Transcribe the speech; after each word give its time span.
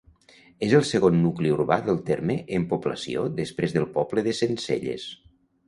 És 0.67 0.71
el 0.77 0.85
segon 0.91 1.19
nucli 1.25 1.51
urbà 1.57 1.77
del 1.91 2.01
terme 2.09 2.39
en 2.59 2.67
població 2.73 3.29
després 3.43 3.79
del 3.79 3.89
poble 4.01 4.27
de 4.31 4.37
Sencelles. 4.43 5.09